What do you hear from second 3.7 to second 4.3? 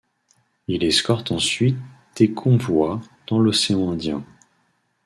Indien.